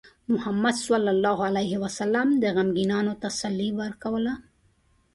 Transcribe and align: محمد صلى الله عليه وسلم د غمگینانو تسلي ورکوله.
محمد 0.33 0.73
صلى 0.87 1.11
الله 1.15 1.37
عليه 1.47 1.73
وسلم 1.83 2.27
د 2.41 2.43
غمگینانو 2.55 3.13
تسلي 3.23 3.69
ورکوله. 3.81 4.33